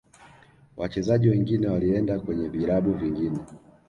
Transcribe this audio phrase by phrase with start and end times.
[0.77, 3.39] wachezaji wengine walienda kwenye vilabu vingine